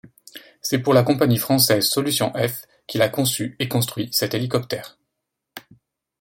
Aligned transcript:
C'est 0.63 0.79
pour 0.79 0.95
la 0.95 1.03
compagnie 1.03 1.37
française 1.37 1.85
Solution 1.87 2.33
F 2.35 2.65
qu'il 2.87 3.03
a 3.03 3.09
conçu 3.09 3.55
et 3.59 3.67
construit 3.69 4.09
cet 4.11 4.33
hélicoptère. 4.33 4.97